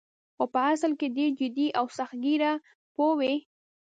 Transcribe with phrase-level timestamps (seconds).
[0.35, 2.51] خو په اصل کې ډېر جدي او سخت ګیره
[2.93, 3.33] پوه وې.